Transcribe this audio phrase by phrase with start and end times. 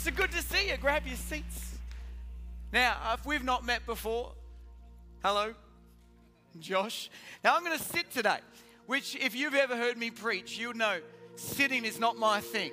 [0.00, 0.76] So good to see you.
[0.76, 1.76] Grab your seats.
[2.72, 4.32] Now, if we've not met before,
[5.24, 5.54] hello,
[6.60, 7.10] Josh.
[7.42, 8.38] Now I'm going to sit today,
[8.86, 11.00] which, if you've ever heard me preach, you'll know
[11.34, 12.70] sitting is not my thing.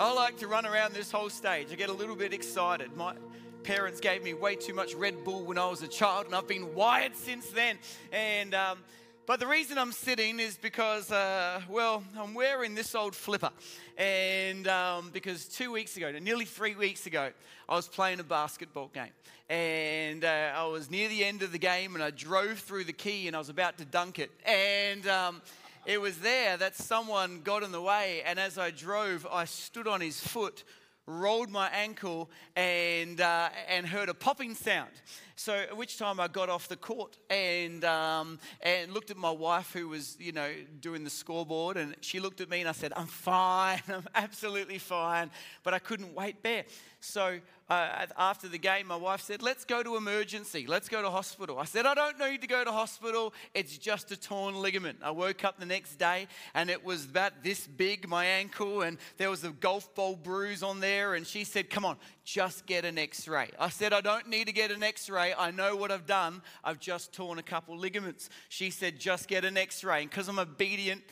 [0.00, 1.68] I like to run around this whole stage.
[1.70, 2.94] I get a little bit excited.
[2.96, 3.14] My
[3.62, 6.48] parents gave me way too much Red Bull when I was a child, and I've
[6.48, 7.78] been wired since then.
[8.10, 8.78] And um,
[9.26, 13.50] but the reason I'm sitting is because, uh, well, I'm wearing this old flipper.
[13.96, 17.30] And um, because two weeks ago, nearly three weeks ago,
[17.66, 19.12] I was playing a basketball game.
[19.48, 22.92] And uh, I was near the end of the game and I drove through the
[22.92, 24.30] key and I was about to dunk it.
[24.44, 25.42] And um,
[25.86, 28.22] it was there that someone got in the way.
[28.26, 30.64] And as I drove, I stood on his foot
[31.06, 34.90] rolled my ankle and, uh, and heard a popping sound.
[35.36, 39.30] So at which time I got off the court and, um, and looked at my
[39.30, 42.72] wife who was, you know, doing the scoreboard and she looked at me and I
[42.72, 45.30] said, I'm fine, I'm absolutely fine,
[45.62, 46.64] but I couldn't wait there.
[47.00, 50.66] So uh, after the game, my wife said, Let's go to emergency.
[50.66, 51.58] Let's go to hospital.
[51.58, 53.32] I said, I don't need to go to hospital.
[53.54, 54.98] It's just a torn ligament.
[55.02, 58.98] I woke up the next day and it was about this big, my ankle, and
[59.16, 61.14] there was a golf ball bruise on there.
[61.14, 63.50] And she said, Come on, just get an x ray.
[63.58, 65.32] I said, I don't need to get an x ray.
[65.36, 66.42] I know what I've done.
[66.62, 68.28] I've just torn a couple ligaments.
[68.50, 70.02] She said, Just get an x ray.
[70.02, 71.02] And because I'm obedient,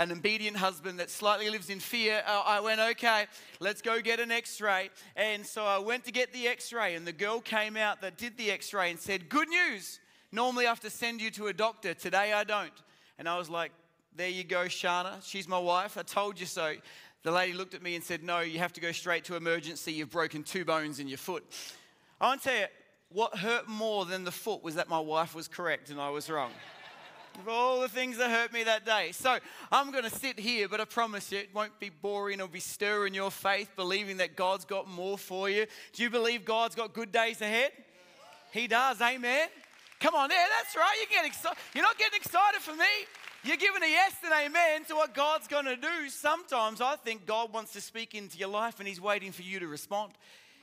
[0.00, 3.26] an obedient husband that slightly lives in fear, I went, okay,
[3.60, 4.88] let's go get an x ray.
[5.14, 8.16] And so I went to get the x ray, and the girl came out that
[8.16, 10.00] did the x ray and said, Good news.
[10.32, 11.92] Normally I have to send you to a doctor.
[11.92, 12.72] Today I don't.
[13.18, 13.72] And I was like,
[14.16, 15.22] There you go, Shana.
[15.22, 15.98] She's my wife.
[15.98, 16.74] I told you so.
[17.22, 19.92] The lady looked at me and said, No, you have to go straight to emergency.
[19.92, 21.44] You've broken two bones in your foot.
[22.18, 22.66] I want to tell you,
[23.10, 26.30] what hurt more than the foot was that my wife was correct and I was
[26.30, 26.52] wrong
[27.38, 29.12] of all the things that hurt me that day.
[29.12, 29.38] So
[29.70, 32.60] I'm going to sit here, but I promise you it won't be boring or be
[32.60, 35.66] stirring your faith, believing that God's got more for you.
[35.92, 37.72] Do you believe God's got good days ahead?
[38.52, 39.48] He does, amen.
[40.00, 40.96] Come on, there, that's right.
[41.00, 41.58] You get excited.
[41.74, 42.84] You're not getting excited for me.
[43.42, 46.08] You're giving a yes and amen to what God's going to do.
[46.08, 49.60] Sometimes I think God wants to speak into your life and He's waiting for you
[49.60, 50.12] to respond.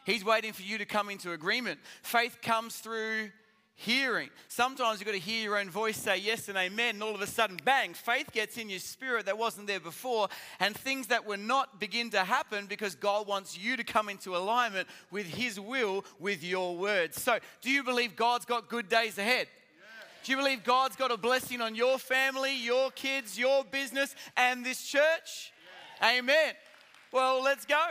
[0.06, 1.80] He's waiting for you to come into agreement.
[2.02, 3.30] Faith comes through
[3.78, 4.30] hearing.
[4.48, 7.22] Sometimes you've got to hear your own voice say yes and amen, and all of
[7.22, 10.28] a sudden, bang, faith gets in your spirit that wasn't there before,
[10.60, 14.36] and things that were not begin to happen because God wants you to come into
[14.36, 17.22] alignment with His will with your words.
[17.22, 19.48] So, do you believe God's got good days ahead?
[20.24, 24.66] Do you believe God's got a blessing on your family, your kids, your business, and
[24.66, 25.54] this church?
[26.04, 26.54] Amen.
[27.14, 27.82] Well, let's go.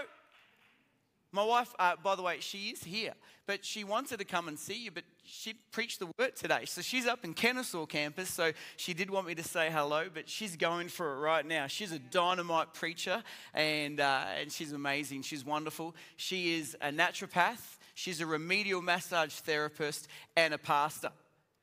[1.32, 3.14] My wife, uh, by the way, she is here,
[3.46, 6.64] but she wanted to come and see you, but she preached the word today.
[6.64, 8.28] So she's up in Kennesaw campus.
[8.28, 11.68] So she did want me to say hello, but she's going for it right now.
[11.68, 13.22] She's a dynamite preacher
[13.54, 15.22] and, uh, and she's amazing.
[15.22, 15.94] She's wonderful.
[16.16, 21.10] She is a naturopath, she's a remedial massage therapist, and a pastor.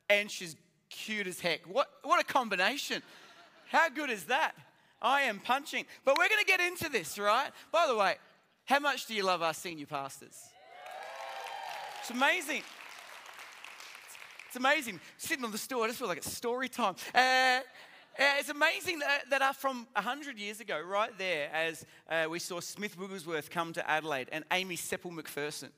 [0.10, 0.56] And she's
[0.90, 1.62] cute as heck.
[1.68, 3.02] What, what a combination!
[3.70, 4.54] How good is that?
[5.02, 5.86] I am punching.
[6.06, 7.50] But we're going to get into this, right?
[7.72, 8.16] By the way,
[8.66, 10.38] how much do you love our senior pastors?
[12.04, 12.64] It's amazing.
[14.48, 15.00] It's amazing.
[15.16, 16.96] Sitting on the stool, I just feel like it's story time.
[17.16, 17.62] Uh, uh
[18.40, 22.60] it's amazing that, that uh, from 100 years ago, right there, as uh, we saw
[22.60, 25.70] Smith Wigglesworth come to Adelaide and Aimee Semple McPherson,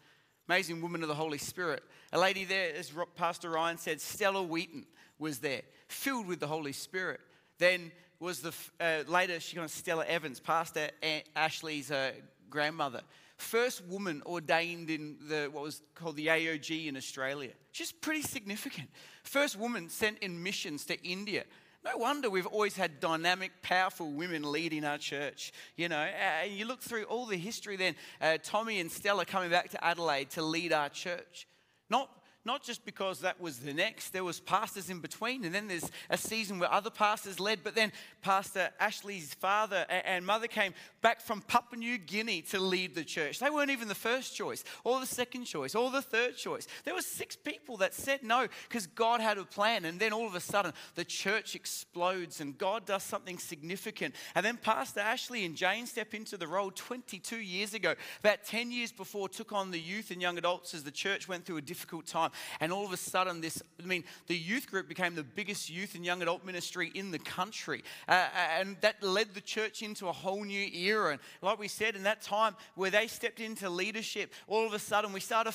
[0.49, 1.83] amazing woman of the Holy Spirit.
[2.11, 4.87] A lady there, as Pastor Ryan said, Stella Wheaton
[5.19, 7.19] was there, filled with the Holy Spirit.
[7.59, 10.89] Then was the uh, later she got Stella Evans, Pastor
[11.35, 12.13] Ashley's uh,
[12.49, 13.01] grandmother
[13.37, 17.51] first woman ordained in the, what was called the AOG in Australia.
[17.71, 18.89] She's pretty significant.
[19.23, 21.43] First woman sent in missions to India.
[21.83, 25.53] No wonder we've always had dynamic, powerful women leading our church.
[25.75, 29.51] You know, and you look through all the history then, uh, Tommy and Stella coming
[29.51, 31.47] back to Adelaide to lead our church.
[31.89, 32.09] Not
[32.45, 35.89] not just because that was the next, there was pastors in between, and then there's
[36.09, 37.91] a season where other pastors led, but then
[38.21, 43.39] Pastor Ashley's father and mother came back from Papua New Guinea to lead the church.
[43.39, 46.67] They weren't even the first choice, or the second choice, or the third choice.
[46.83, 50.27] There were six people that said no because God had a plan, and then all
[50.27, 54.15] of a sudden the church explodes and God does something significant.
[54.35, 58.71] And then Pastor Ashley and Jane step into the role 22 years ago, about 10
[58.71, 61.61] years before, took on the youth and young adults as the church went through a
[61.61, 62.31] difficult time.
[62.59, 65.95] And all of a sudden, this, I mean, the youth group became the biggest youth
[65.95, 67.83] and young adult ministry in the country.
[68.07, 71.11] Uh, uh, and that led the church into a whole new era.
[71.11, 74.79] And like we said, in that time where they stepped into leadership, all of a
[74.79, 75.53] sudden we started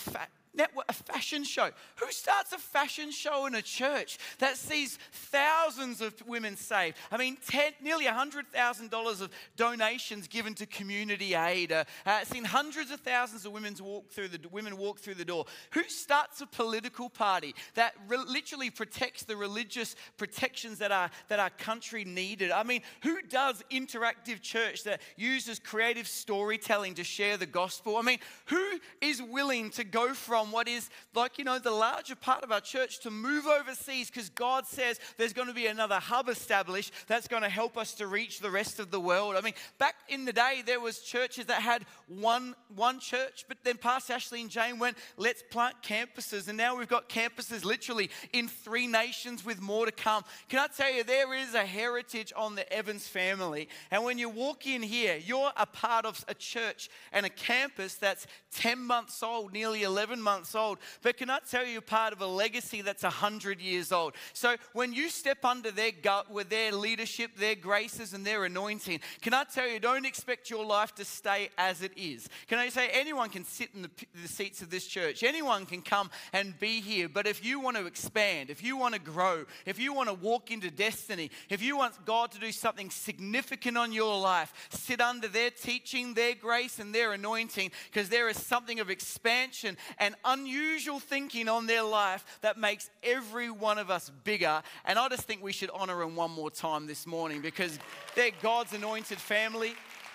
[0.55, 1.71] network, a fashion show.
[1.97, 6.97] Who starts a fashion show in a church that sees thousands of women saved?
[7.11, 11.73] I mean, 10, nearly $100,000 of donations given to community aid.
[11.73, 15.25] Uh, uh, seen hundreds of thousands of women walk through the, women walk through the
[15.25, 15.47] door.
[15.73, 21.39] Who starts a political party that re- literally protects the religious protections that our, that
[21.39, 22.51] our country needed?
[22.51, 27.97] I mean, who does interactive church that uses creative storytelling to share the gospel?
[27.97, 31.71] I mean, who is willing to go from from what is like, you know, the
[31.71, 35.67] larger part of our church to move overseas because God says there's going to be
[35.67, 39.37] another hub established that's going to help us to reach the rest of the world.
[39.37, 43.59] I mean, back in the day, there was churches that had one, one church, but
[43.65, 46.49] then Pastor Ashley and Jane went, let's plant campuses.
[46.49, 50.25] And now we've got campuses literally in three nations with more to come.
[50.49, 53.69] Can I tell you, there is a heritage on the Evans family.
[53.91, 57.97] And when you walk in here, you're a part of a church and a campus
[57.97, 60.79] that's 10 months old, nearly 11 months months old.
[61.03, 64.15] But can I tell you part of a legacy that's 100 years old?
[64.33, 69.01] So when you step under their gut with their leadership, their graces, and their anointing,
[69.23, 72.29] can I tell you, don't expect your life to stay as it is.
[72.47, 73.91] Can I say, anyone can sit in the,
[74.23, 77.09] the seats of this church, anyone can come and be here.
[77.09, 80.15] But if you want to expand, if you want to grow, if you want to
[80.15, 85.01] walk into destiny, if you want God to do something significant on your life, sit
[85.01, 90.15] under their teaching, their grace, and their anointing, because there is something of expansion and
[90.25, 94.63] unusual thinking on their life that makes every one of us bigger.
[94.85, 97.79] And I just think we should honor them one more time this morning because
[98.15, 99.75] they're God's anointed family.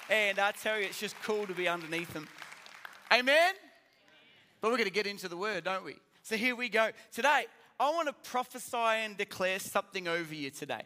[0.10, 2.28] And I tell you, it's just cool to be underneath them.
[3.12, 3.54] Amen?
[4.62, 5.96] But we're going to get into the word, don't we?
[6.24, 6.90] So here we go.
[7.14, 7.46] Today,
[7.80, 10.84] I want to prophesy and declare something over you today.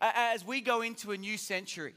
[0.00, 1.94] As we go into a new century,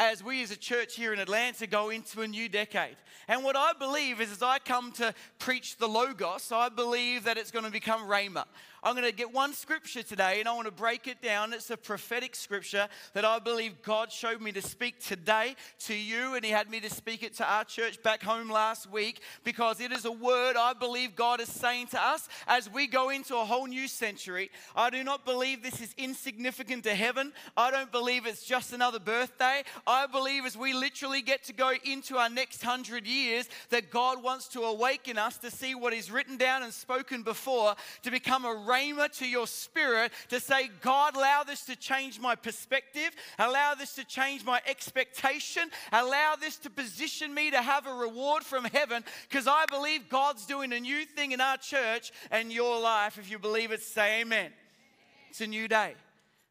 [0.00, 2.96] as we as a church here in Atlanta go into a new decade.
[3.26, 7.36] And what I believe is as I come to preach the Logos, I believe that
[7.36, 8.44] it's going to become Rhema.
[8.82, 11.52] I'm going to get one scripture today and I want to break it down.
[11.52, 16.34] It's a prophetic scripture that I believe God showed me to speak today to you,
[16.34, 19.80] and He had me to speak it to our church back home last week because
[19.80, 23.36] it is a word I believe God is saying to us as we go into
[23.36, 24.50] a whole new century.
[24.76, 27.32] I do not believe this is insignificant to heaven.
[27.56, 29.62] I don't believe it's just another birthday.
[29.86, 34.22] I believe as we literally get to go into our next hundred years, that God
[34.22, 38.44] wants to awaken us to see what is written down and spoken before to become
[38.44, 43.74] a rhema to your spirit to say, God, allow this to change my perspective, allow
[43.74, 48.64] this to change my expectation, allow this to position me to have a reward from
[48.64, 53.18] heaven because I believe God's doing a new thing in our church and your life.
[53.18, 54.50] If you believe it, say amen.
[55.30, 55.94] It's a new day.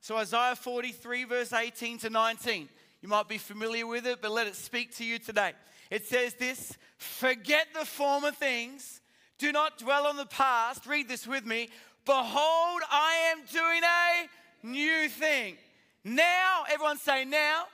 [0.02, 2.70] So, Isaiah 43, verse 18 to 19.
[3.02, 5.54] You might be familiar with it, but let it speak to you today.
[5.92, 9.02] It says this Forget the former things,
[9.38, 10.86] do not dwell on the past.
[10.88, 11.70] Read this with me.
[12.08, 15.58] Behold, I am doing a new thing.
[16.06, 17.66] Now, everyone say now.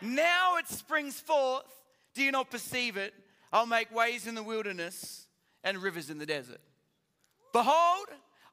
[0.00, 1.66] Now it springs forth.
[2.14, 3.12] Do you not perceive it?
[3.52, 5.26] I'll make ways in the wilderness
[5.62, 6.62] and rivers in the desert.
[7.52, 8.06] Behold,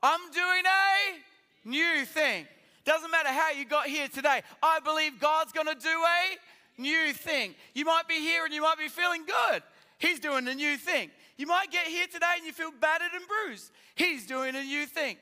[0.03, 2.45] I'm doing a new thing.
[2.83, 4.41] Doesn't matter how you got here today.
[4.61, 7.55] I believe God's going to do a new thing.
[7.73, 9.63] You might be here and you might be feeling good.
[9.97, 11.11] He's doing a new thing.
[11.37, 13.71] You might get here today and you feel battered and bruised.
[13.95, 15.17] He's doing a new thing.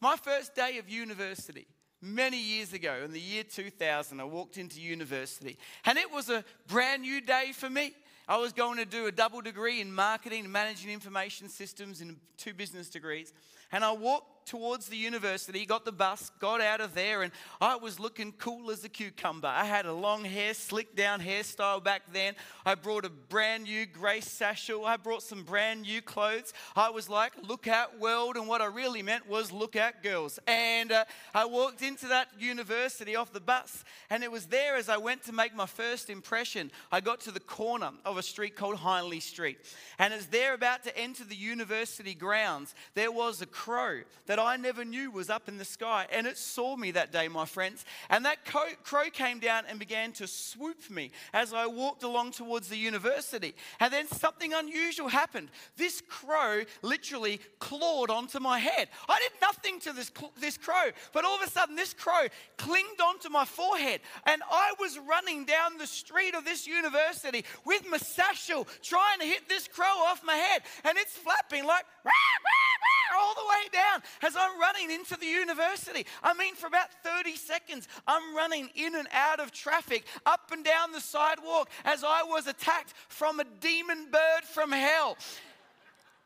[0.00, 1.66] My first day of university,
[2.00, 6.44] many years ago, in the year 2000, I walked into university and it was a
[6.66, 7.92] brand new day for me.
[8.28, 12.16] I was going to do a double degree in marketing and managing information systems and
[12.36, 13.32] two business degrees.
[13.72, 17.76] And I walked towards the university, got the bus, got out of there, and I
[17.76, 19.48] was looking cool as a cucumber.
[19.48, 22.34] I had a long hair, slick down hairstyle back then.
[22.64, 24.84] I brought a brand new grey satchel.
[24.84, 26.52] I brought some brand new clothes.
[26.76, 28.36] I was like, look out, world.
[28.36, 30.38] And what I really meant was, look out, girls.
[30.46, 34.88] And uh, I walked into that university off the bus, and it was there as
[34.88, 36.70] I went to make my first impression.
[36.90, 39.58] I got to the corner of a street called Hindley Street.
[39.98, 44.00] And as they're about to enter the university grounds, there was a crow
[44.32, 46.06] that I never knew was up in the sky.
[46.10, 47.84] And it saw me that day, my friends.
[48.08, 52.68] And that crow came down and began to swoop me as I walked along towards
[52.70, 53.54] the university.
[53.78, 55.50] And then something unusual happened.
[55.76, 58.88] This crow literally clawed onto my head.
[59.06, 60.10] I did nothing to this,
[60.40, 64.00] this crow, but all of a sudden, this crow clinged onto my forehead.
[64.24, 69.26] And I was running down the street of this university with my satchel trying to
[69.26, 70.62] hit this crow off my head.
[70.84, 72.71] And it's flapping like, rah, rah,
[73.14, 76.06] all the way down as I'm running into the university.
[76.22, 80.64] I mean, for about 30 seconds, I'm running in and out of traffic, up and
[80.64, 85.16] down the sidewalk, as I was attacked from a demon bird from hell.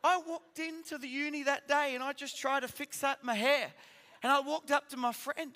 [0.03, 3.33] I walked into the uni that day and I just tried to fix up my
[3.33, 3.71] hair.
[4.23, 5.51] And I walked up to my friend,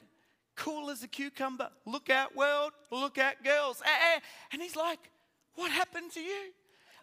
[0.56, 3.82] cool as a cucumber, look out world, look out girls.
[3.86, 4.20] Eh, eh.
[4.52, 5.00] And he's like,
[5.56, 6.52] What happened to you?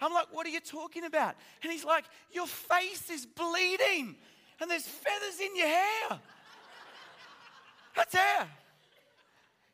[0.01, 1.35] I'm like, What are you talking about?
[1.63, 4.17] And he's like, Your face is bleeding
[4.61, 6.21] and there's feathers in your hair.
[7.97, 8.49] That's hair.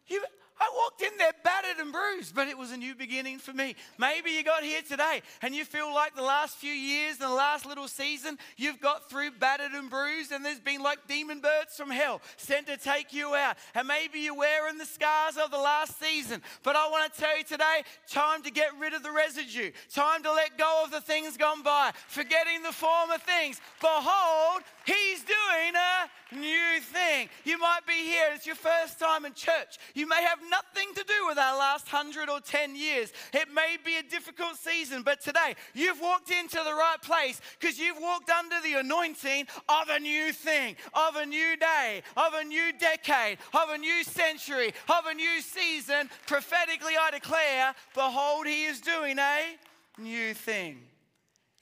[0.08, 0.22] You,
[0.60, 3.74] I walked in there battered and bruised, but it was a new beginning for me.
[3.98, 7.34] Maybe you got here today and you feel like the last few years and the
[7.34, 11.76] last little season you've got through battered and bruised, and there's been like demon birds
[11.76, 13.56] from hell sent to take you out.
[13.74, 16.40] And maybe you're wearing the scars of the last season.
[16.62, 20.22] But I want to tell you today time to get rid of the residue, time
[20.22, 23.60] to let go of the things gone by, forgetting the former things.
[23.80, 27.28] Behold, He's doing a new thing.
[27.44, 29.78] You might be here, it's your first time in church.
[29.94, 33.12] You may have nothing to do with our last hundred or 10 years.
[33.32, 37.78] It may be a difficult season, but today you've walked into the right place because
[37.78, 42.44] you've walked under the anointing of a new thing, of a new day, of a
[42.44, 46.08] new decade, of a new century, of a new season.
[46.26, 49.56] Prophetically, I declare, behold, he is doing a
[49.98, 50.80] new thing.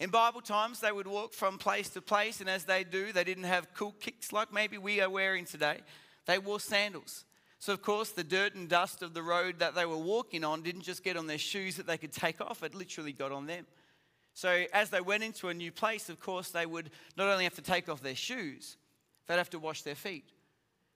[0.01, 3.23] In Bible times, they would walk from place to place, and as they do, they
[3.23, 5.79] didn't have cool kicks like maybe we are wearing today.
[6.27, 7.25] They wore sandals.
[7.63, 10.63] So, of course, the dirt and dust of the road that they were walking on
[10.63, 13.47] didn't just get on their shoes that they could take off, it literally got on
[13.47, 13.67] them.
[14.35, 17.55] So, as they went into a new place, of course, they would not only have
[17.55, 18.79] to take off their shoes,
[19.29, 20.25] they'd have to wash their feet.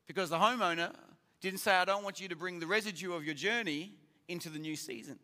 [0.09, 0.93] Because the homeowner
[1.41, 3.93] didn't say, I don't want you to bring the residue of your journey
[4.27, 5.21] into the new season.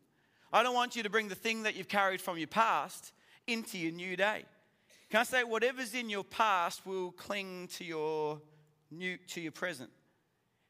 [0.52, 3.11] I don't want you to bring the thing that you've carried from your past
[3.49, 4.44] into your new day.
[5.11, 8.40] Can I say, whatever's in your past will cling to your
[8.92, 9.90] new to your present.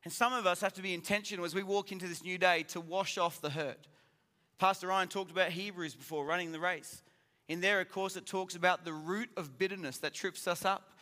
[0.05, 2.65] And some of us have to be intentional as we walk into this new day
[2.69, 3.87] to wash off the hurt.
[4.59, 7.03] Pastor Ryan talked about Hebrews before running the race.
[7.49, 10.93] In there, of course, it talks about the root of bitterness that trips us up.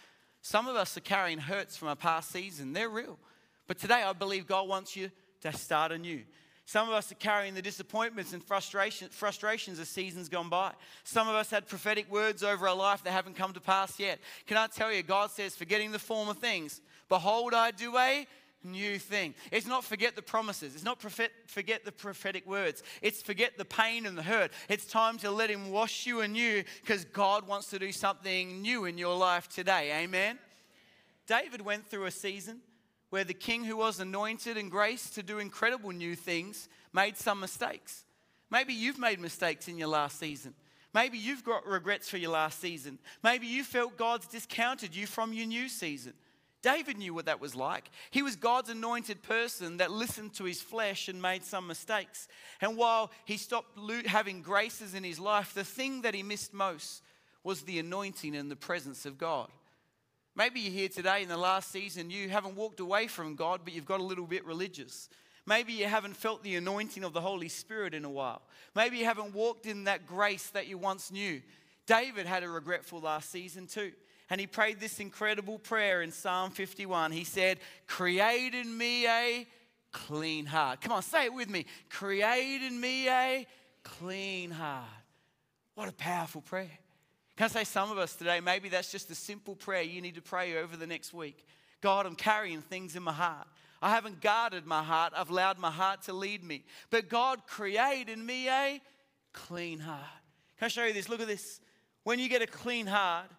[0.42, 3.18] Some of us are carrying hurts from a past season, they're real.
[3.66, 5.10] But today, I believe God wants you
[5.42, 6.22] to start anew.
[6.64, 10.72] Some of us are carrying the disappointments and frustration, frustrations of seasons gone by.
[11.04, 14.20] Some of us had prophetic words over our life that haven't come to pass yet.
[14.46, 18.26] Can I tell you, God says, forgetting the former things, behold, I do a
[18.62, 19.34] new thing.
[19.50, 20.74] It's not forget the promises.
[20.74, 22.82] It's not forget the prophetic words.
[23.02, 24.52] It's forget the pain and the hurt.
[24.68, 28.84] It's time to let Him wash you anew because God wants to do something new
[28.84, 30.02] in your life today.
[30.02, 30.38] Amen.
[31.26, 32.60] David went through a season
[33.10, 37.40] where the king who was anointed and graced to do incredible new things made some
[37.40, 38.04] mistakes.
[38.50, 40.54] Maybe you've made mistakes in your last season.
[40.92, 42.98] Maybe you've got regrets for your last season.
[43.22, 46.14] Maybe you felt God's discounted you from your new season.
[46.62, 47.90] David knew what that was like.
[48.10, 52.28] He was God's anointed person that listened to his flesh and made some mistakes.
[52.60, 57.02] And while he stopped having graces in his life, the thing that he missed most
[57.42, 59.48] was the anointing and the presence of God.
[60.36, 63.72] Maybe you're here today in the last season, you haven't walked away from God, but
[63.72, 65.08] you've got a little bit religious.
[65.46, 68.42] Maybe you haven't felt the anointing of the Holy Spirit in a while.
[68.74, 71.40] Maybe you haven't walked in that grace that you once knew.
[71.86, 73.92] David had a regretful last season too.
[74.30, 77.10] And he prayed this incredible prayer in Psalm 51.
[77.10, 77.58] He said,
[77.88, 79.46] Create in me a
[79.92, 80.80] clean heart.
[80.80, 81.66] Come on, say it with me.
[81.90, 83.46] Create in me a
[83.82, 84.84] clean heart.
[85.74, 86.70] What a powerful prayer.
[87.36, 90.14] Can I say some of us today, maybe that's just a simple prayer you need
[90.14, 91.44] to pray over the next week.
[91.80, 93.48] God, I'm carrying things in my heart.
[93.82, 95.14] I haven't guarded my heart.
[95.16, 96.64] I've allowed my heart to lead me.
[96.90, 98.80] But God create in me a
[99.32, 100.04] clean heart.
[100.58, 101.08] Can I show you this?
[101.08, 101.60] Look at this.
[102.04, 103.30] When you get a clean heart,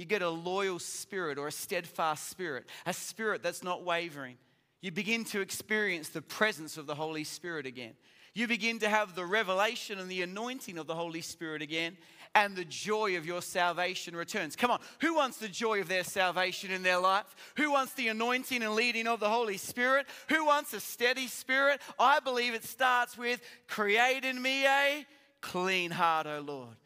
[0.00, 4.38] you get a loyal spirit or a steadfast spirit, a spirit that's not wavering.
[4.80, 7.92] You begin to experience the presence of the Holy Spirit again.
[8.32, 11.98] You begin to have the revelation and the anointing of the Holy Spirit again,
[12.34, 14.56] and the joy of your salvation returns.
[14.56, 17.26] Come on, who wants the joy of their salvation in their life?
[17.58, 20.06] Who wants the anointing and leading of the Holy Spirit?
[20.30, 21.82] Who wants a steady spirit?
[21.98, 25.04] I believe it starts with create in me a
[25.42, 26.76] clean heart, O Lord.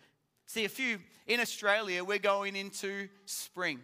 [0.54, 3.80] See, a few in Australia, we're going into spring.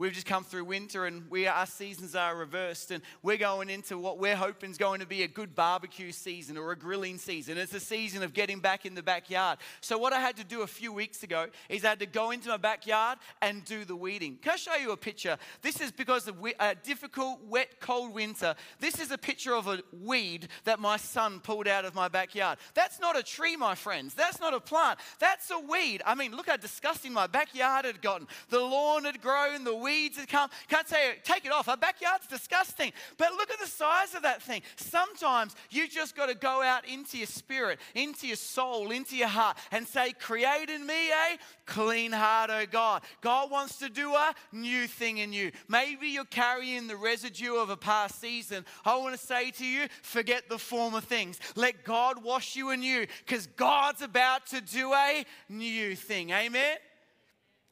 [0.00, 3.98] We've just come through winter and we, our seasons are reversed, and we're going into
[3.98, 7.58] what we're hoping is going to be a good barbecue season or a grilling season.
[7.58, 9.58] It's a season of getting back in the backyard.
[9.80, 12.30] So, what I had to do a few weeks ago is I had to go
[12.30, 14.38] into my backyard and do the weeding.
[14.40, 15.36] Can I show you a picture?
[15.62, 18.54] This is because of a difficult, wet, cold winter.
[18.78, 22.58] This is a picture of a weed that my son pulled out of my backyard.
[22.74, 24.14] That's not a tree, my friends.
[24.14, 25.00] That's not a plant.
[25.18, 26.02] That's a weed.
[26.06, 28.28] I mean, look how disgusting my backyard had gotten.
[28.48, 30.50] The lawn had grown, the weeds that come.
[30.68, 31.68] Can't say, take it off.
[31.68, 32.92] Our backyard's disgusting.
[33.16, 34.62] But look at the size of that thing.
[34.76, 39.28] Sometimes you just got to go out into your spirit, into your soul, into your
[39.28, 43.02] heart, and say, Create in me a clean heart, oh God.
[43.22, 45.52] God wants to do a new thing in you.
[45.68, 48.64] Maybe you're carrying the residue of a past season.
[48.84, 51.38] I want to say to you, forget the former things.
[51.56, 56.30] Let God wash you anew because God's about to do a new thing.
[56.30, 56.76] Amen?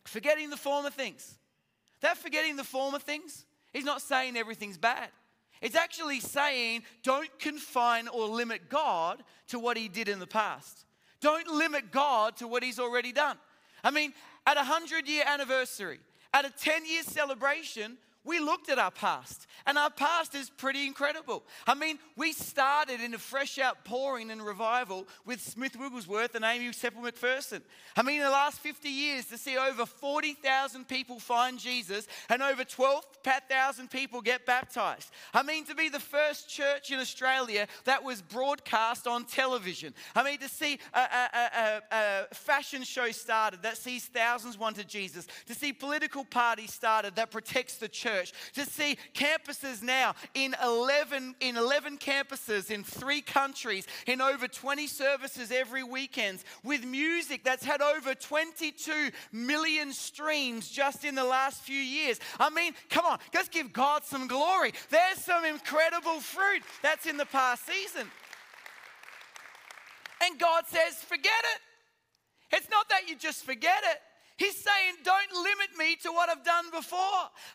[0.05, 1.37] Forgetting the former things.
[2.00, 5.09] That forgetting the former things, he's not saying everything's bad.
[5.62, 10.85] It's actually saying don't confine or limit God to what he did in the past.
[11.21, 13.38] Don't limit God to what he's already done.
[13.83, 14.12] I mean,
[14.47, 16.00] at a 100 year anniversary,
[16.33, 20.85] at a 10 year celebration, we looked at our past, and our past is pretty
[20.85, 21.45] incredible.
[21.66, 26.73] I mean, we started in a fresh outpouring and revival with Smith Wigglesworth and Aimee
[26.73, 27.62] Semple McPherson.
[27.97, 32.42] I mean, in the last 50 years, to see over 40,000 people find Jesus and
[32.42, 35.11] over 12,000 people get baptized.
[35.33, 39.95] I mean, to be the first church in Australia that was broadcast on television.
[40.16, 44.76] I mean, to see a, a, a, a fashion show started that sees thousands want
[44.76, 49.83] to Jesus, to see political parties started that protects the church church, to see campuses
[49.83, 56.43] now in 11, in 11 campuses in three countries, in over 20 services every weekend,
[56.63, 62.19] with music that's had over 22 million streams just in the last few years.
[62.39, 64.73] I mean, come on, let's give God some glory.
[64.91, 68.07] There's some incredible fruit that's in the past season.
[70.23, 72.57] And God says, forget it.
[72.57, 73.99] It's not that you just forget it.
[74.38, 76.99] He's saying, don't limit me to what I've done before.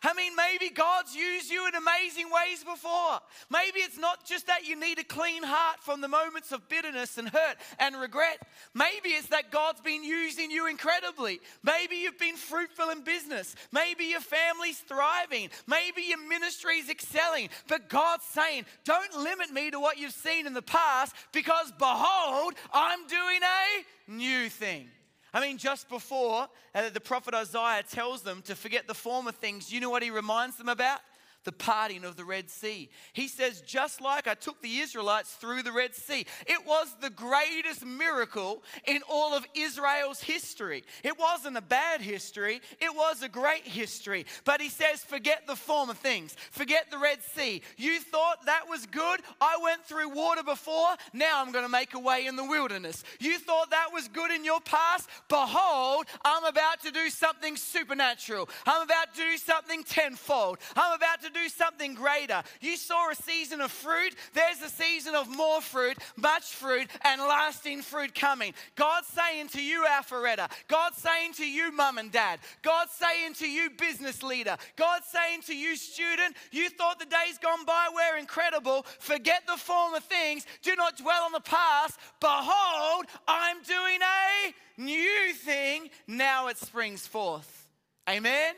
[0.02, 3.20] I mean, maybe God's used you in amazing ways before.
[3.50, 7.18] Maybe it's not just that you need a clean heart from the moments of bitterness
[7.18, 8.44] and hurt and regret.
[8.74, 11.40] Maybe it's that God's been using you incredibly.
[11.62, 13.54] Maybe you've been fruitful in business.
[13.70, 15.50] Maybe your family's thriving.
[15.68, 17.50] Maybe your ministry's excelling.
[17.68, 22.54] But God's saying, don't limit me to what you've seen in the past because behold,
[22.72, 24.88] I'm doing a new thing.
[25.34, 29.72] I mean, just before uh, the prophet Isaiah tells them to forget the former things,
[29.72, 31.00] you know what he reminds them about?
[31.44, 32.88] The parting of the Red Sea.
[33.12, 37.10] He says, just like I took the Israelites through the Red Sea, it was the
[37.10, 40.84] greatest miracle in all of Israel's history.
[41.02, 44.26] It wasn't a bad history, it was a great history.
[44.44, 47.62] But he says, forget the former things, forget the Red Sea.
[47.76, 49.20] You thought that was good?
[49.40, 53.02] I went through water before, now I'm going to make a way in the wilderness.
[53.18, 55.08] You thought that was good in your past?
[55.28, 58.48] Behold, I'm about to do something supernatural.
[58.66, 60.58] I'm about to do something tenfold.
[60.76, 62.42] I'm about to do something greater.
[62.60, 67.20] You saw a season of fruit, there's a season of more fruit, much fruit, and
[67.20, 68.54] lasting fruit coming.
[68.74, 73.48] God's saying to you, Alpharetta, God's saying to you, mum and dad, God's saying to
[73.48, 78.18] you, business leader, God's saying to you, student, you thought the days gone by were
[78.18, 78.84] incredible.
[78.98, 81.98] Forget the former things, do not dwell on the past.
[82.20, 85.90] Behold, I'm doing a new thing.
[86.06, 87.66] Now it springs forth.
[88.08, 88.54] Amen.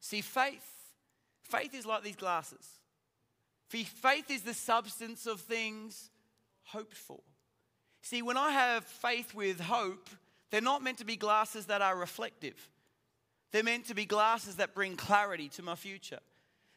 [0.00, 0.69] See, faith
[1.50, 2.66] Faith is like these glasses.
[3.68, 6.10] Faith is the substance of things
[6.64, 7.20] hoped for.
[8.02, 10.08] See, when I have faith with hope,
[10.50, 12.56] they're not meant to be glasses that are reflective.
[13.52, 16.20] They're meant to be glasses that bring clarity to my future.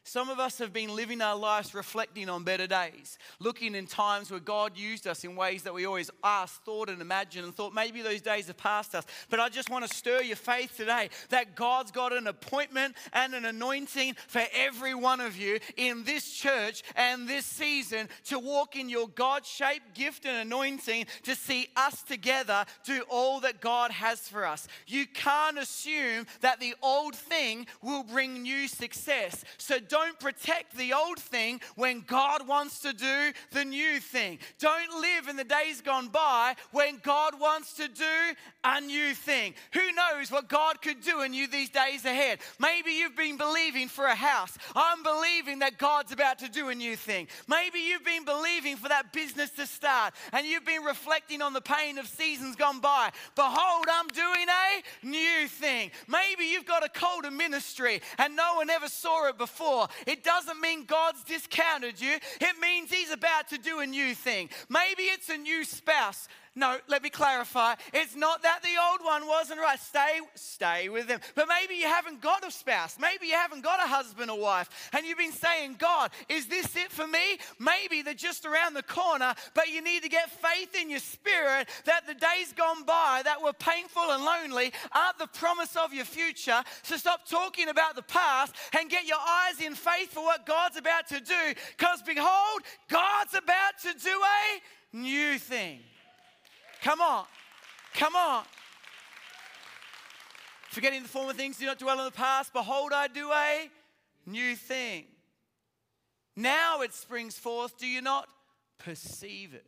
[0.06, 4.30] Some of us have been living our lives reflecting on better days, looking in times
[4.30, 7.72] where God used us in ways that we always asked, thought, and imagined, and thought
[7.72, 9.06] maybe those days have passed us.
[9.30, 13.32] But I just want to stir your faith today that God's got an appointment and
[13.32, 18.76] an anointing for every one of you in this church and this season to walk
[18.76, 23.90] in your God shaped gift and anointing to see us together do all that God
[23.90, 24.68] has for us.
[24.86, 29.46] You can't assume that the old thing will bring new success.
[29.56, 34.40] So don't protect the old thing when God wants to do the new thing.
[34.58, 39.54] Don't live in the days gone by when God wants to do a new thing.
[39.72, 42.40] Who knows what God could do in you these days ahead?
[42.58, 44.58] Maybe you've been believing for a house.
[44.74, 47.28] I'm believing that God's about to do a new thing.
[47.46, 51.60] Maybe you've been believing for that business to start and you've been reflecting on the
[51.60, 53.10] pain of seasons gone by.
[53.36, 55.92] Behold, I'm doing a new thing.
[56.08, 59.38] Maybe you've got a call to ministry and no one ever saw it
[60.06, 62.16] it doesn't mean God's discounted you.
[62.40, 64.50] It means He's about to do a new thing.
[64.68, 67.74] Maybe it's a new spouse No, let me clarify.
[67.92, 69.78] It's not that the old one wasn't right.
[69.80, 71.18] Stay, stay with them.
[71.34, 72.96] But maybe you haven't got a spouse.
[73.00, 74.90] Maybe you haven't got a husband or wife.
[74.92, 77.38] And you've been saying, God, is this it for me?
[77.58, 81.68] Maybe they're just around the corner, but you need to get faith in your spirit
[81.86, 86.04] that the days gone by that were painful and lonely aren't the promise of your
[86.04, 86.62] future.
[86.82, 90.76] So stop talking about the past and get your eyes in faith for what God's
[90.76, 91.54] about to do.
[91.76, 95.80] Because behold, God's about to do a new thing.
[96.84, 97.24] Come on.
[97.94, 98.44] Come on.
[100.68, 102.52] Forgetting the former things, do not dwell on the past.
[102.52, 103.70] Behold, I do a
[104.26, 105.06] new thing.
[106.36, 107.78] Now it springs forth.
[107.78, 108.28] Do you not
[108.76, 109.64] perceive it?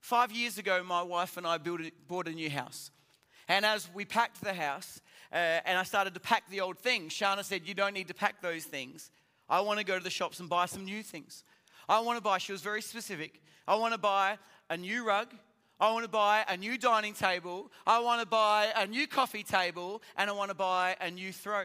[0.00, 2.90] Five years ago, my wife and I built a, bought a new house.
[3.46, 7.12] And as we packed the house, uh, and I started to pack the old things,
[7.12, 9.10] Shana said, You don't need to pack those things.
[9.46, 11.44] I want to go to the shops and buy some new things.
[11.86, 13.42] I want to buy, she was very specific.
[13.68, 14.38] I want to buy
[14.70, 15.34] a new rug
[15.80, 17.70] I want to buy a new dining table.
[17.86, 20.02] I want to buy a new coffee table.
[20.16, 21.64] And I want to buy a new throw.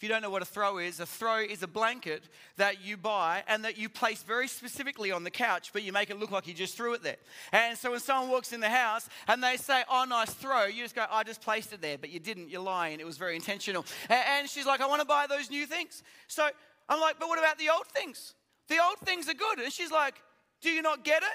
[0.00, 2.24] If you don't know what a throw is, a throw is a blanket
[2.56, 6.08] that you buy and that you place very specifically on the couch, but you make
[6.08, 7.18] it look like you just threw it there.
[7.52, 10.84] And so when someone walks in the house and they say, Oh, nice throw, you
[10.84, 12.98] just go, I just placed it there, but you didn't, you're lying.
[12.98, 13.84] It was very intentional.
[14.08, 16.02] And she's like, I want to buy those new things.
[16.28, 16.48] So
[16.88, 18.32] I'm like, But what about the old things?
[18.68, 19.58] The old things are good.
[19.58, 20.14] And she's like,
[20.62, 21.28] Do you not get it?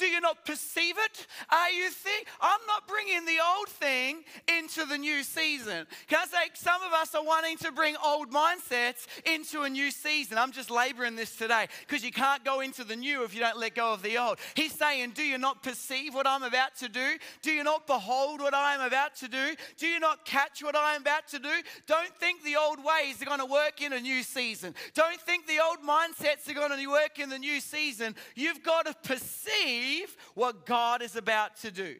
[0.00, 1.26] Do you not perceive it?
[1.50, 5.86] Are you think I'm not bringing the old thing into the new season?
[6.08, 9.90] Can I say some of us are wanting to bring old mindsets into a new
[9.90, 10.38] season?
[10.38, 13.58] I'm just laboring this today because you can't go into the new if you don't
[13.58, 14.38] let go of the old.
[14.54, 17.18] He's saying, Do you not perceive what I'm about to do?
[17.42, 19.54] Do you not behold what I am about to do?
[19.76, 21.52] Do you not catch what I am about to do?
[21.86, 24.74] Don't think the old ways are going to work in a new season.
[24.94, 28.16] Don't think the old mindsets are going to work in the new season.
[28.34, 29.89] You've got to perceive
[30.34, 31.96] what God is about to do.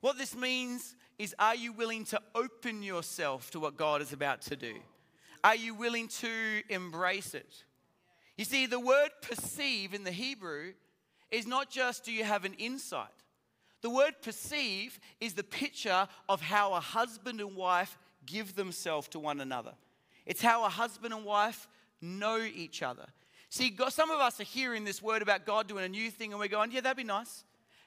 [0.00, 4.42] What this means is are you willing to open yourself to what God is about
[4.42, 4.74] to do?
[5.42, 7.64] Are you willing to embrace it?
[8.36, 10.72] You see, the word perceive in the Hebrew
[11.30, 13.08] is not just do you have an insight.
[13.82, 19.18] The word perceive is the picture of how a husband and wife give themselves to
[19.18, 19.74] one another.
[20.24, 21.68] It's how a husband and wife
[22.00, 23.06] know each other.
[23.54, 26.40] See, some of us are hearing this word about God doing a new thing, and
[26.40, 27.44] we're going, yeah, that'd be nice.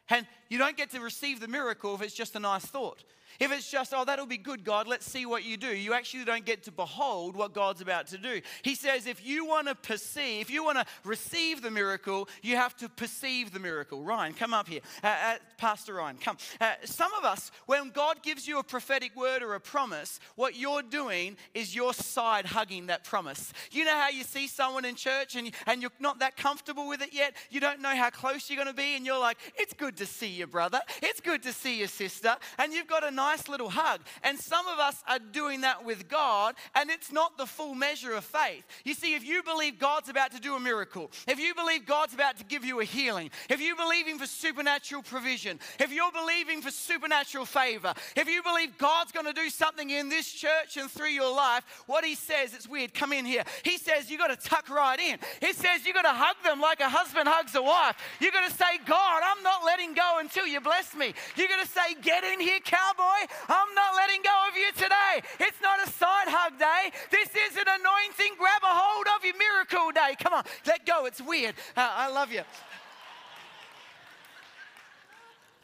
[0.09, 3.03] And you don't get to receive the miracle if it's just a nice thought.
[3.39, 6.25] If it's just, oh, that'll be good, God, let's see what you do, you actually
[6.25, 8.41] don't get to behold what God's about to do.
[8.63, 12.55] He says, if you want to perceive, if you want to receive the miracle, you
[12.55, 14.03] have to perceive the miracle.
[14.03, 14.81] Ryan, come up here.
[15.03, 16.37] Uh, uh, Pastor Ryan, come.
[16.61, 20.55] Uh, some of us, when God gives you a prophetic word or a promise, what
[20.55, 23.53] you're doing is you're side hugging that promise.
[23.71, 27.01] You know how you see someone in church and, and you're not that comfortable with
[27.01, 27.35] it yet?
[27.49, 30.05] You don't know how close you're going to be, and you're like, it's good to
[30.05, 30.79] see you, brother.
[31.01, 32.35] It's good to see you, sister.
[32.57, 33.99] And you've got a nice nice little hug.
[34.23, 38.13] And some of us are doing that with God, and it's not the full measure
[38.13, 38.63] of faith.
[38.85, 42.13] You see, if you believe God's about to do a miracle, if you believe God's
[42.13, 46.61] about to give you a healing, if you're believing for supernatural provision, if you're believing
[46.61, 50.89] for supernatural favor, if you believe God's going to do something in this church and
[50.89, 53.43] through your life, what He says, it's weird, come in here.
[53.63, 55.19] He says you got to tuck right in.
[55.41, 57.97] He says you got to hug them like a husband hugs a wife.
[58.21, 61.13] You got to say, God, I'm not letting go until you bless me.
[61.35, 63.06] You got to say, get in here, cowboy.
[63.49, 65.21] I'm not letting go of you today.
[65.39, 66.91] It's not a side hug day.
[67.11, 70.15] This is an anointing, grab a hold of your miracle day.
[70.19, 71.05] Come on, let go.
[71.05, 71.55] It's weird.
[71.75, 72.41] Uh, I love you.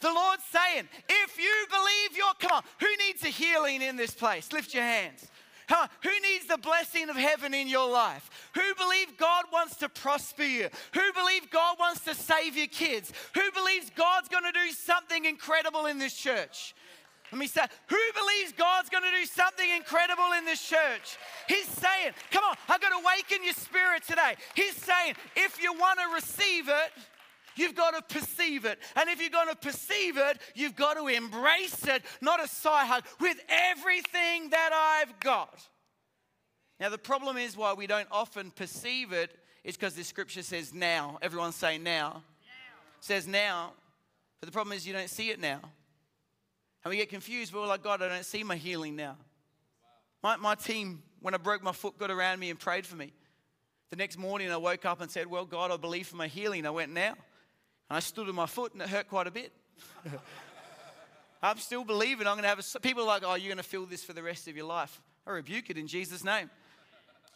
[0.02, 4.12] The Lord's saying, if you believe you're, come on, who needs a healing in this
[4.12, 4.52] place?
[4.52, 5.28] Lift your hands.
[5.70, 5.88] Huh?
[6.04, 8.30] Who needs the blessing of heaven in your life?
[8.54, 10.68] Who believe God wants to prosper you?
[10.94, 13.14] Who believe God wants to save your kids?
[13.34, 16.76] Who believes God's going to do something incredible in this church?
[17.34, 21.18] Let me say, who believes God's going to do something incredible in this church?
[21.48, 24.36] He's saying, come on, I've got to awaken your spirit today.
[24.54, 26.92] He's saying, if you want to receive it,
[27.56, 28.80] You've got to perceive it.
[28.96, 32.88] And if you're going to perceive it, you've got to embrace it, not a side
[32.88, 35.62] hug, with everything that I've got.
[36.80, 40.74] Now, the problem is why we don't often perceive it is because the scripture says
[40.74, 41.20] now.
[41.22, 42.10] Everyone say now.
[42.10, 42.22] now.
[43.02, 43.74] says now.
[44.40, 45.60] But the problem is you don't see it now.
[46.84, 47.54] And we get confused.
[47.54, 49.16] We're like, God, I don't see my healing now.
[50.22, 53.14] My, my team, when I broke my foot, got around me and prayed for me.
[53.90, 56.66] The next morning, I woke up and said, Well, God, I believe for my healing.
[56.66, 57.12] I went now.
[57.90, 59.52] And I stood on my foot and it hurt quite a bit.
[61.44, 62.80] I'm still believing I'm going to have a.
[62.80, 65.02] People are like, Oh, you're going to feel this for the rest of your life.
[65.28, 66.50] I rebuke it in Jesus' name.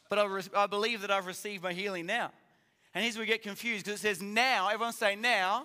[0.10, 2.32] But I, re- I believe that I've received my healing now.
[2.94, 5.64] And here's where we get confused because it says now, everyone say now.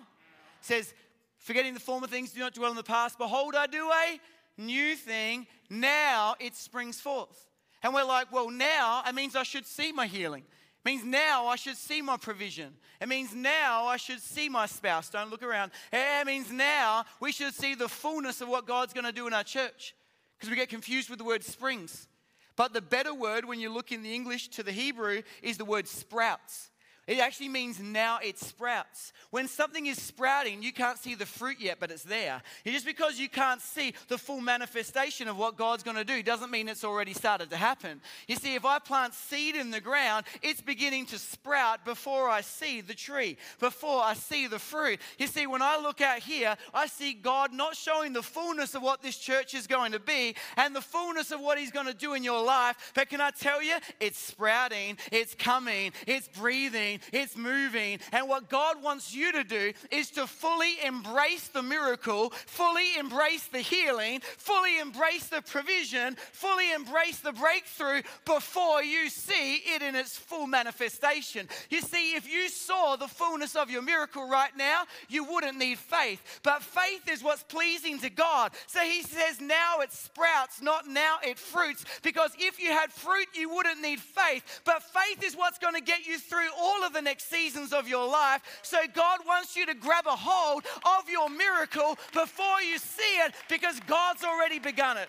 [0.60, 0.94] It says
[1.42, 3.18] Forgetting the former things, do not dwell in the past.
[3.18, 4.20] Behold, I do a
[4.56, 5.46] new thing.
[5.68, 7.48] Now it springs forth.
[7.82, 10.44] And we're like, well, now it means I should see my healing.
[10.44, 12.74] It means now I should see my provision.
[13.00, 15.10] It means now I should see my spouse.
[15.10, 15.72] Don't look around.
[15.92, 19.32] It means now we should see the fullness of what God's going to do in
[19.32, 19.96] our church.
[20.36, 22.06] Because we get confused with the word springs.
[22.54, 25.64] But the better word when you look in the English to the Hebrew is the
[25.64, 26.70] word sprouts.
[27.08, 29.12] It actually means now it sprouts.
[29.30, 32.40] When something is sprouting, you can't see the fruit yet, but it's there.
[32.64, 36.52] just because you can't see the full manifestation of what God's going to do doesn't
[36.52, 38.00] mean it's already started to happen.
[38.28, 42.40] You see, if I plant seed in the ground, it's beginning to sprout before I
[42.40, 45.00] see the tree, before I see the fruit.
[45.18, 48.82] You see, when I look out here, I see God not showing the fullness of
[48.82, 51.94] what this church is going to be and the fullness of what He's going to
[51.94, 52.92] do in your life.
[52.94, 57.98] But can I tell you, it's sprouting, it's coming, it's breathing it's moving.
[58.12, 63.46] And what God wants you to do is to fully embrace the miracle, fully embrace
[63.46, 69.94] the healing, fully embrace the provision, fully embrace the breakthrough before you see it in
[69.96, 71.48] its full manifestation.
[71.70, 75.78] You see, if you saw the fullness of your miracle right now, you wouldn't need
[75.78, 76.40] faith.
[76.42, 78.52] But faith is what's pleasing to God.
[78.66, 81.84] So he says, now it sprouts, not now it fruits.
[82.02, 84.62] Because if you had fruit, you wouldn't need faith.
[84.64, 87.88] But faith is what's going to get you through all of the next seasons of
[87.88, 88.42] your life.
[88.62, 90.64] So God wants you to grab a hold
[90.98, 95.08] of your miracle before you see it because God's already begun it.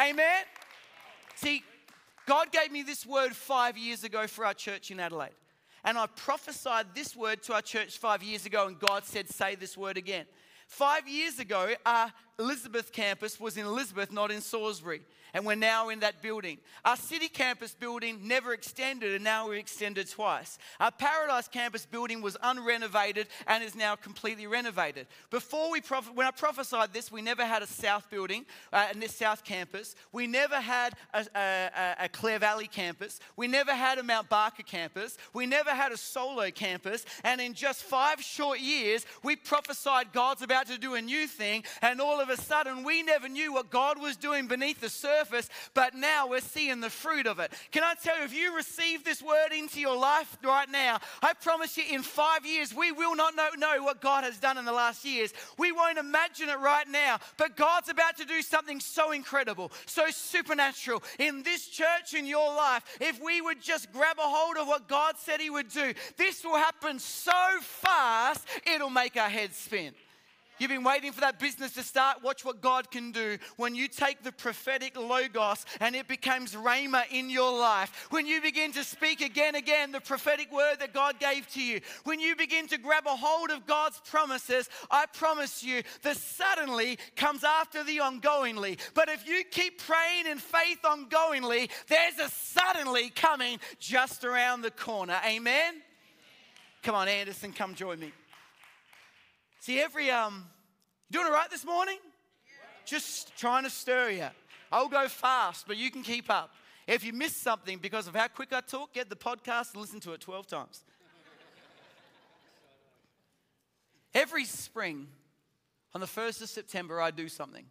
[0.00, 0.44] Amen?
[1.36, 1.62] See,
[2.26, 5.30] God gave me this word five years ago for our church in Adelaide.
[5.84, 9.56] And I prophesied this word to our church five years ago, and God said, Say
[9.56, 10.26] this word again.
[10.68, 15.02] Five years ago, our Elizabeth campus was in Elizabeth, not in Salisbury
[15.34, 16.58] and we're now in that building.
[16.84, 20.58] Our city campus building never extended, and now we extended twice.
[20.78, 25.06] Our Paradise campus building was unrenovated and is now completely renovated.
[25.30, 25.80] Before we,
[26.14, 29.94] when I prophesied this, we never had a south building, uh, in this south campus.
[30.12, 33.20] We never had a, a, a Clare Valley campus.
[33.36, 35.16] We never had a Mount Barker campus.
[35.32, 37.06] We never had a solo campus.
[37.24, 41.64] And in just five short years, we prophesied God's about to do a new thing,
[41.80, 45.21] and all of a sudden, we never knew what God was doing beneath the surface
[45.22, 47.52] surface, but now we're seeing the fruit of it.
[47.70, 51.32] Can I tell you, if you receive this word into your life right now, I
[51.34, 54.64] promise you in five years, we will not know, know what God has done in
[54.64, 55.32] the last years.
[55.58, 60.06] We won't imagine it right now, but God's about to do something so incredible, so
[60.10, 62.82] supernatural in this church, in your life.
[63.00, 66.44] If we would just grab a hold of what God said He would do, this
[66.44, 69.92] will happen so fast, it'll make our heads spin.
[70.62, 72.22] You've been waiting for that business to start.
[72.22, 77.02] Watch what God can do when you take the prophetic logos and it becomes rhema
[77.10, 78.06] in your life.
[78.10, 81.80] When you begin to speak again, again, the prophetic word that God gave to you.
[82.04, 86.96] When you begin to grab a hold of God's promises, I promise you, the suddenly
[87.16, 88.78] comes after the ongoingly.
[88.94, 94.70] But if you keep praying in faith ongoingly, there's a suddenly coming just around the
[94.70, 95.18] corner.
[95.26, 95.82] Amen?
[96.84, 98.12] Come on, Anderson, come join me.
[99.58, 100.44] See, every, um,
[101.12, 101.98] doing all right this morning?
[102.84, 104.28] Just trying to stir you.
[104.72, 106.50] I'll go fast, but you can keep up.
[106.86, 110.00] If you miss something because of how quick I talk, get the podcast and listen
[110.00, 110.82] to it 12 times.
[114.14, 115.06] Every spring,
[115.94, 117.64] on the 1st of September, I do something.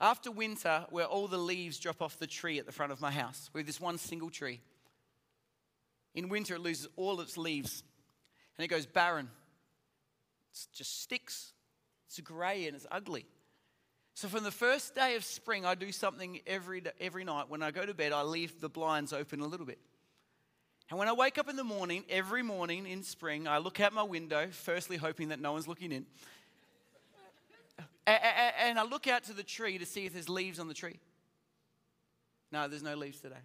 [0.00, 3.10] After winter, where all the leaves drop off the tree at the front of my
[3.10, 4.60] house, with this one single tree.
[6.14, 7.82] In winter, it loses all its leaves
[8.56, 9.28] and it goes barren.
[10.52, 11.52] It just sticks.
[12.10, 13.24] It's grey and it's ugly.
[14.14, 17.48] So from the first day of spring, I do something every, every night.
[17.48, 19.78] When I go to bed, I leave the blinds open a little bit.
[20.90, 23.92] And when I wake up in the morning, every morning in spring, I look out
[23.92, 26.04] my window, firstly hoping that no one's looking in.
[28.08, 30.98] And I look out to the tree to see if there's leaves on the tree.
[32.50, 33.36] No, there's no leaves today.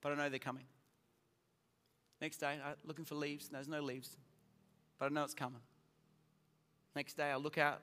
[0.00, 0.64] But I know they're coming.
[2.20, 3.48] Next day, I'm looking for leaves.
[3.48, 4.16] There's no leaves.
[5.00, 5.60] But I know it's coming.
[6.94, 7.80] Next day, I look out,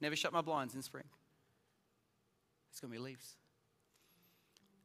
[0.00, 1.04] never shut my blinds in spring.
[2.70, 3.36] It's going to be leaves.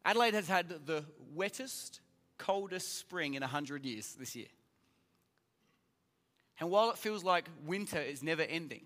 [0.05, 2.01] Adelaide has had the wettest,
[2.37, 4.47] coldest spring in 100 years this year.
[6.59, 8.85] And while it feels like winter is never ending,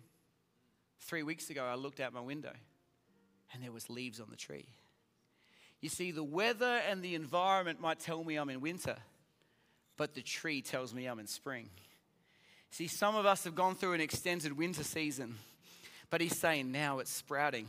[0.99, 2.53] three weeks ago I looked out my window
[3.53, 4.67] and there was leaves on the tree.
[5.81, 8.97] You see, the weather and the environment might tell me I'm in winter,
[9.95, 11.69] but the tree tells me I'm in spring.
[12.71, 15.37] See, some of us have gone through an extended winter season,
[16.09, 17.67] but he's saying now it's sprouting,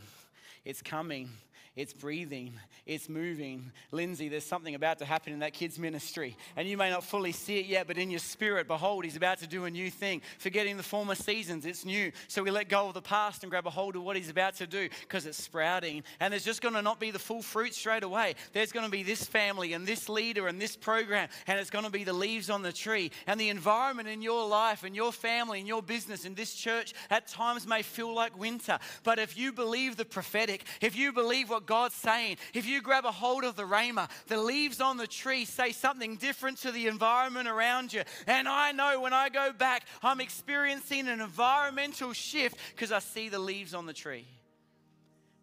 [0.65, 1.29] it's coming,
[1.75, 2.53] it's breathing,
[2.85, 3.71] it's moving.
[3.91, 6.35] Lindsay, there's something about to happen in that kid's ministry.
[6.55, 9.39] And you may not fully see it yet, but in your spirit, behold, he's about
[9.39, 10.21] to do a new thing.
[10.39, 12.11] Forgetting the former seasons, it's new.
[12.27, 14.55] So we let go of the past and grab a hold of what he's about
[14.55, 16.03] to do because it's sprouting.
[16.19, 18.35] And there's just going to not be the full fruit straight away.
[18.53, 21.85] There's going to be this family and this leader and this program, and it's going
[21.85, 23.11] to be the leaves on the tree.
[23.27, 26.93] And the environment in your life and your family and your business and this church
[27.09, 28.79] at times may feel like winter.
[29.03, 32.37] But if you believe the prophetic, if you believe what God's saying.
[32.53, 36.15] If you grab a hold of the rhema, the leaves on the tree say something
[36.15, 38.03] different to the environment around you.
[38.27, 43.29] And I know when I go back, I'm experiencing an environmental shift because I see
[43.29, 44.25] the leaves on the tree.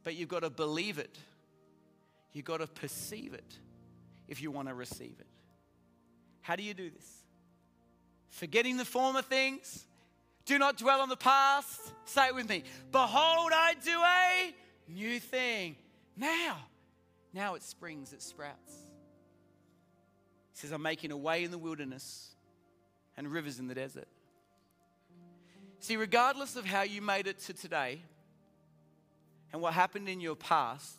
[0.05, 1.19] But you've got to believe it,
[2.33, 3.59] you've got to perceive it
[4.29, 5.27] if you want to receive it.
[6.43, 7.11] How do you do this?
[8.31, 9.85] Forgetting the former things.
[10.45, 11.81] Do not dwell on the past.
[12.05, 12.63] Say it with me.
[12.93, 14.55] Behold, I do a
[14.93, 15.75] new thing.
[16.17, 16.59] Now,
[17.33, 18.73] now it springs, it sprouts.
[20.53, 22.35] He says, I'm making a way in the wilderness
[23.17, 24.09] and rivers in the desert.
[25.81, 28.03] See, regardless of how you made it to today
[29.53, 30.99] and what happened in your past,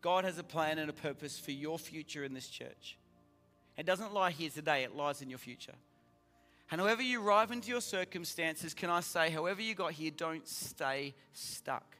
[0.00, 2.98] God has a plan and a purpose for your future in this church.
[3.78, 5.74] It doesn't lie here today, it lies in your future.
[6.70, 10.46] And however you arrive into your circumstances, can I say, however you got here, don't
[10.48, 11.96] stay stuck.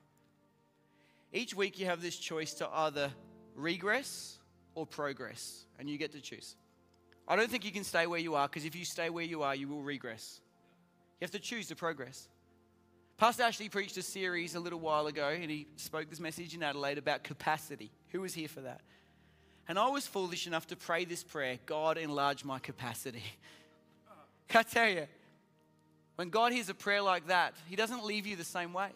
[1.35, 3.11] Each week you have this choice to either
[3.57, 4.39] regress
[4.77, 6.55] or progress, and you get to choose.
[7.27, 9.43] I don't think you can stay where you are because if you stay where you
[9.43, 10.41] are, you will regress.
[11.21, 12.29] You have to choose to progress.
[13.17, 16.63] Pastor Ashley preached a series a little while ago and he spoke this message in
[16.63, 17.91] Adelaide about capacity.
[18.11, 18.83] Who was here for that?
[19.67, 23.23] And I was foolish enough to pray this prayer God, enlarge my capacity.
[24.55, 25.07] I tell you,
[26.17, 28.91] when God hears a prayer like that, He doesn't leave you the same way.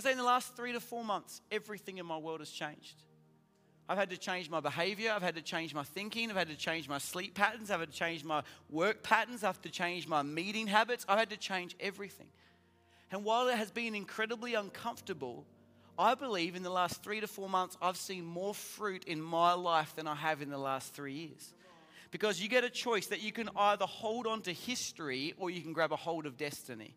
[0.00, 3.02] Because in the last three to four months, everything in my world has changed.
[3.86, 5.12] I've had to change my behavior.
[5.14, 6.30] I've had to change my thinking.
[6.30, 7.70] I've had to change my sleep patterns.
[7.70, 9.44] I've had to change my work patterns.
[9.44, 11.04] I've had to change my meeting habits.
[11.06, 12.28] I've had to change everything.
[13.10, 15.44] And while it has been incredibly uncomfortable,
[15.98, 19.52] I believe in the last three to four months, I've seen more fruit in my
[19.52, 21.52] life than I have in the last three years.
[22.10, 25.60] Because you get a choice that you can either hold on to history or you
[25.60, 26.94] can grab a hold of destiny.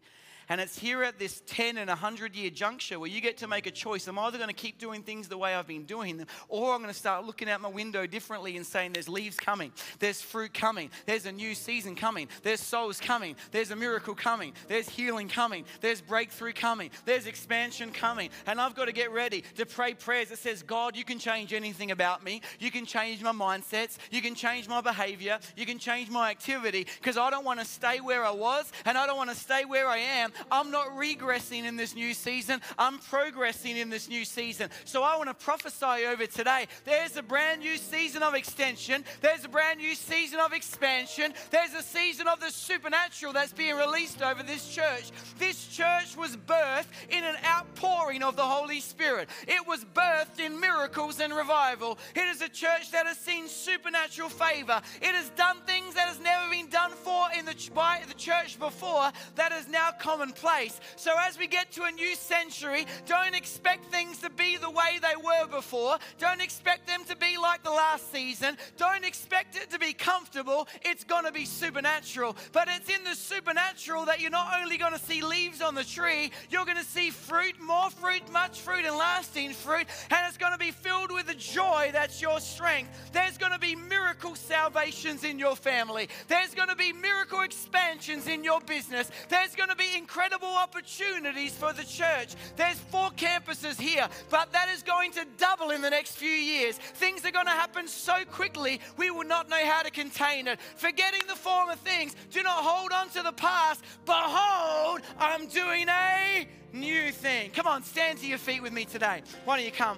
[0.50, 3.68] And it's here at this 10 and 100 year juncture where you get to make
[3.68, 4.08] a choice.
[4.08, 6.82] I'm either going to keep doing things the way I've been doing them, or I'm
[6.82, 10.54] going to start looking out my window differently and saying, There's leaves coming, there's fruit
[10.54, 15.30] coming, there's a new season coming, there's souls coming, there's a miracle coming, there's healing
[15.30, 18.30] coming, there's breakthrough coming, there's expansion coming.
[18.46, 21.54] And I've got to get ready to pray prayers that says, God, you can change
[21.54, 22.42] anything about me.
[22.60, 23.98] You can change my mindsets.
[24.12, 25.40] You can change my behavior.
[25.56, 28.98] You can change my activity because I don't want to stay where I was and
[28.98, 30.32] I don't want to stay where I am.
[30.52, 34.70] I'm not regressing in this new season, I'm progressing in this new season.
[34.86, 36.68] So I want to prophesy over today.
[36.86, 41.74] There's a brand new season of extension, there's a brand new season of expansion, there's
[41.74, 45.12] a season of the supernatural that's being released over this church.
[45.38, 50.60] This church was birthed in an outpouring of the Holy Spirit, it was birthed in
[50.60, 51.98] miracles and revival.
[52.16, 56.20] It is a church that has seen supernatural favor, it has done things that has
[56.20, 60.80] never been done for in the, by the church before that is now common place.
[60.96, 65.00] So as we get to a new century, don't expect things to be the way
[65.02, 65.98] they were before.
[66.20, 68.58] Don't expect them to be like the last season.
[68.78, 70.68] Don't expect it to be comfortable.
[70.84, 72.36] It's going to be supernatural.
[72.52, 75.84] But it's in the supernatural that you're not only going to see leaves on the
[75.84, 79.88] tree, you're going to see fruit, more fruit, much fruit, and lasting fruit.
[80.10, 83.12] And it's going to be filled with the joy that's your strength.
[83.12, 86.08] There's going to be miracle salvations in your family.
[86.28, 89.12] There's going to be miracle expansions in your business.
[89.30, 92.36] There's going to be incredible incredible opportunities for the church.
[92.56, 96.78] There's four campuses here, but that is going to double in the next few years.
[96.78, 100.60] Things are going to happen so quickly, we will not know how to contain it.
[100.76, 103.84] Forgetting the former things, do not hold on to the past.
[104.06, 107.50] Behold, I'm doing a new thing.
[107.50, 109.24] Come on, stand to your feet with me today.
[109.46, 109.98] Why don't you come?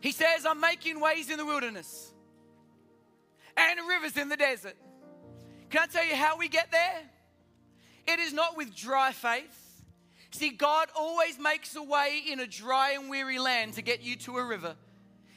[0.00, 2.12] He says, I'm making ways in the wilderness
[3.56, 4.74] and rivers in the desert.
[5.74, 7.02] Can I tell you how we get there?
[8.06, 9.82] It is not with dry faith.
[10.30, 14.14] See, God always makes a way in a dry and weary land to get you
[14.18, 14.76] to a river.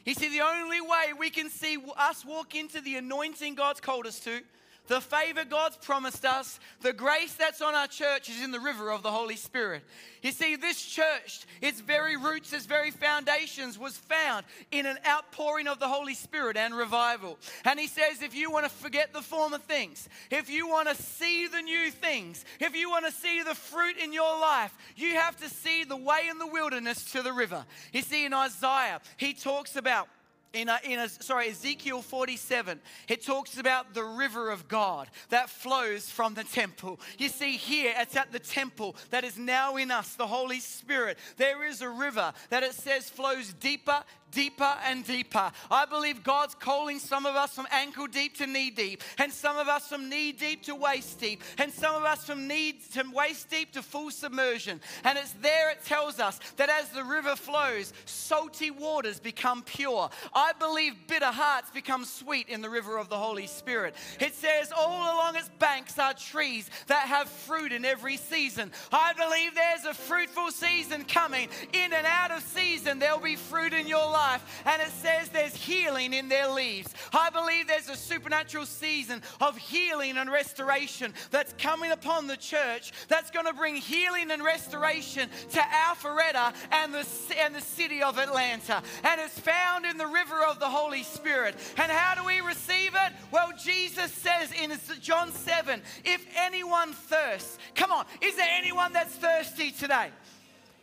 [0.06, 4.06] He said the only way we can see us walk into the anointing God's called
[4.06, 4.41] us to,
[4.88, 8.91] the favor God's promised us, the grace that's on our church is in the river
[8.91, 9.84] of the Holy Spirit.
[10.21, 15.67] You see, this church, its very roots, its very foundations was found in an outpouring
[15.67, 17.38] of the Holy Spirit and revival.
[17.65, 20.95] And he says, if you want to forget the former things, if you want to
[20.95, 25.13] see the new things, if you want to see the fruit in your life, you
[25.15, 27.65] have to see the way in the wilderness to the river.
[27.93, 30.08] You see, in Isaiah, he talks about
[30.53, 35.50] in, a, in a, sorry Ezekiel 47 it talks about the river of God that
[35.50, 37.00] flows from the temple.
[37.17, 41.17] You see here it's at the temple that is now in us the Holy Spirit.
[41.37, 45.52] There is a river that it says flows deeper deeper and deeper.
[45.71, 49.58] I believe God's calling some of us from ankle deep to knee deep, and some
[49.58, 53.04] of us from knee deep to waist deep, and some of us from knee to
[53.13, 54.82] waist deep to full submersion.
[55.04, 60.10] And it's there it tells us that as the river flows, salty waters become pure.
[60.34, 63.96] I believe bitter hearts become sweet in the river of the Holy Spirit.
[64.19, 68.71] It says all along its banks are trees that have fruit in every season.
[68.92, 71.50] I believe there's a fruitful season coming.
[71.73, 75.30] In and out of season, there'll be fruit in your life life, and it says
[75.30, 76.94] there's healing in their leaves.
[77.13, 82.92] I believe there's a supernatural season of healing and restoration that's coming upon the church
[83.08, 87.06] that's going to bring healing and restoration to Alpharetta and the,
[87.40, 88.82] and the city of Atlanta.
[89.04, 91.56] And it's found in the river of the Holy Spirit.
[91.78, 93.13] And how do we receive it?
[93.32, 99.15] Well, Jesus says in John 7 if anyone thirsts, come on, is there anyone that's
[99.15, 100.10] thirsty today?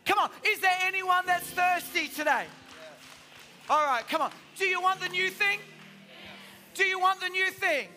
[0.05, 2.45] Come on, is there anyone that's thirsty today?
[3.69, 4.31] All right, come on.
[4.57, 5.59] Do you want the new thing?
[6.75, 7.87] Do you want the new thing?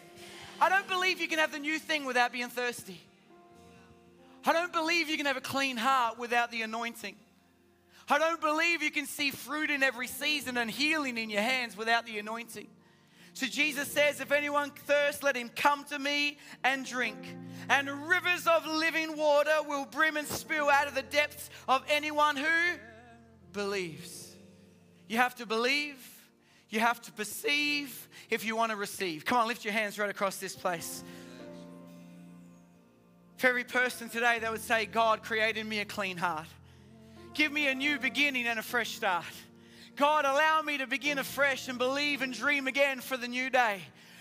[0.60, 3.00] I don't believe you can have the new thing without being thirsty.
[4.44, 7.16] I don't believe you can have a clean heart without the anointing.
[8.08, 11.76] I don't believe you can see fruit in every season and healing in your hands
[11.76, 12.66] without the anointing.
[13.34, 17.18] So Jesus says, If anyone thirsts, let him come to me and drink.
[17.68, 22.36] And rivers of living water will brim and spill out of the depths of anyone
[22.36, 22.78] who
[23.52, 24.27] believes.
[25.08, 25.96] You have to believe,
[26.68, 29.24] you have to perceive if you want to receive.
[29.24, 31.02] Come on, lift your hands right across this place.
[33.38, 36.46] For every person today that would say, God created me a clean heart,
[37.34, 39.24] give me a new beginning and a fresh start.
[39.96, 43.80] God, allow me to begin afresh and believe and dream again for the new day.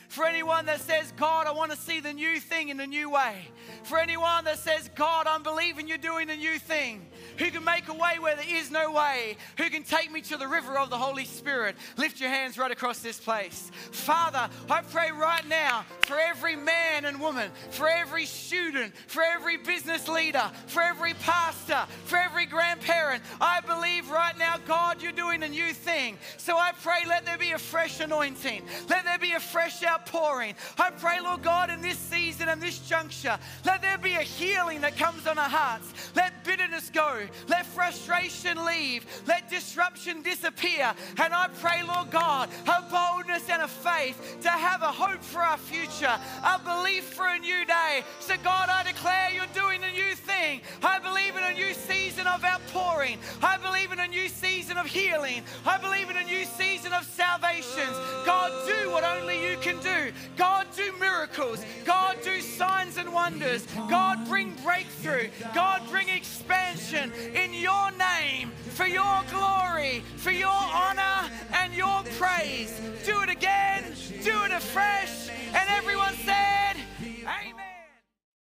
[0.09, 3.09] For anyone that says, God, I want to see the new thing in a new
[3.09, 3.49] way.
[3.83, 7.05] For anyone that says, God, I'm believing you're doing a new thing.
[7.37, 9.37] Who can make a way where there is no way?
[9.57, 11.75] Who can take me to the river of the Holy Spirit?
[11.97, 13.71] Lift your hands right across this place.
[13.91, 19.57] Father, I pray right now for every man and woman, for every student, for every
[19.57, 23.23] business leader, for every pastor, for every grandparent.
[23.39, 26.17] I believe right now, God, you're doing a new thing.
[26.37, 28.63] So I pray, let there be a fresh anointing.
[28.89, 30.55] Let there be a fresh outpouring.
[30.77, 34.81] I pray, Lord God, in this season and this juncture, let there be a healing
[34.81, 35.91] that comes on our hearts.
[36.15, 37.16] Let bitterness go.
[37.47, 39.05] Let frustration leave.
[39.27, 40.93] Let disruption disappear.
[41.17, 45.41] And I pray, Lord God, a boldness and a faith to have a hope for
[45.41, 48.03] our future, a belief for a new day.
[48.19, 50.61] So, God, I declare you're doing a new thing.
[50.83, 53.17] I believe in a new season of outpouring.
[53.41, 55.41] I believe in a new season of healing.
[55.65, 57.97] I believe in a new season of salvations.
[58.25, 60.11] God, do what only you can do do.
[60.35, 61.63] God, do miracles.
[61.85, 63.65] God, do signs and wonders.
[63.89, 65.29] God, bring breakthrough.
[65.53, 72.03] God, bring expansion heaven in your name for your glory, for your honor and your
[72.19, 72.79] praise.
[73.05, 73.83] Do it again,
[74.23, 75.29] do it afresh.
[75.53, 76.75] And everyone said,
[77.23, 77.76] Amen.